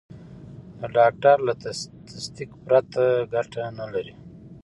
د 0.79 0.81
ډاکټر 0.97 1.37
له 1.47 1.53
تصدیق 2.09 2.51
پرته 2.65 3.03
ګټه 3.33 3.63
نه 3.79 3.85
لري. 3.93 4.15